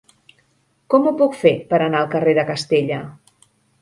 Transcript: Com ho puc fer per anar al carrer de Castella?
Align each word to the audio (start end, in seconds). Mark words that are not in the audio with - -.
Com 0.93 1.05
ho 1.09 1.13
puc 1.19 1.37
fer 1.41 1.53
per 1.73 1.81
anar 1.89 1.99
al 2.01 2.09
carrer 2.15 2.33
de 2.39 2.47
Castella? 2.49 2.99